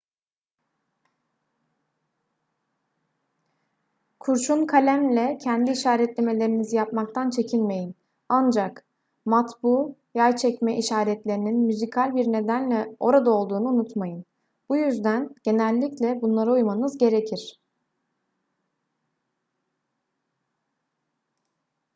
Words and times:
kurşun 4.19 4.65
kalemle 4.65 5.37
kendi 5.37 5.71
işaretlemelerinizi 5.71 6.75
yapmaktan 6.75 7.29
çekinmeyin 7.29 7.95
ancak 8.29 8.85
matbu 9.25 9.95
yay 10.15 10.35
çekme 10.35 10.77
işaretlerinin 10.77 11.57
müzikal 11.57 12.15
bir 12.15 12.25
nedenle 12.27 12.95
orada 12.99 13.31
olduğunu 13.31 13.67
unutmayın 13.69 14.25
bu 14.69 14.77
yüzden 14.77 15.35
genellikle 15.43 16.21
bunlara 16.21 16.51
uymanız 16.51 16.97
gerekir 16.97 17.59